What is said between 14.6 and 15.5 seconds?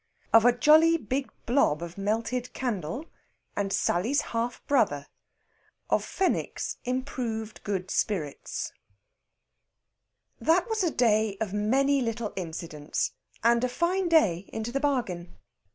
the bargain.